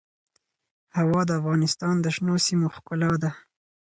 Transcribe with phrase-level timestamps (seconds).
[0.97, 3.31] هوا د افغانستان د شنو سیمو ښکلا ده.